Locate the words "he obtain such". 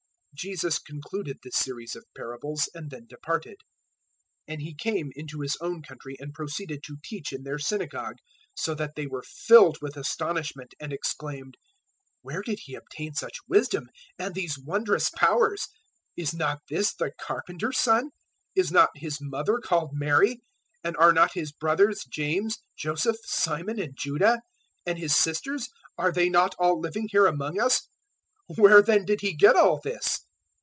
12.63-13.37